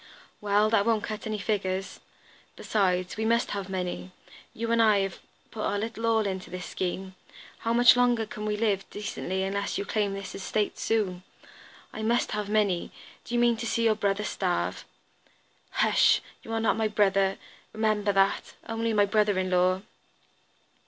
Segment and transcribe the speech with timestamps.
[0.41, 1.79] "Well, that won't cut any figure.
[2.55, 4.09] Besides, we must have money.
[4.51, 5.19] You and I have
[5.51, 7.13] put our little all into this scheme.
[7.59, 11.21] How much longer can we live decently unless you claim this estate soon?
[11.93, 12.91] I must have money!
[13.25, 14.85] Do you mean to see your brother starve?"
[15.69, 16.19] "Hush!
[16.41, 17.37] You are not my brother,
[17.71, 19.83] remember that; only my brother in law."